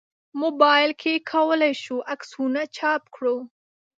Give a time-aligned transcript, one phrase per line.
[0.41, 3.35] موبایل کې کولای شو عکسونه چاپ کړو.